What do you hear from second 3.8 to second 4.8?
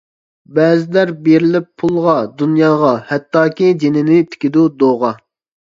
جېنىنى تىكىدۇ